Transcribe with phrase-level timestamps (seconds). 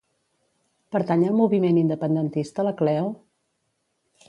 [0.95, 3.15] Pertany al moviment independentista la Cleo?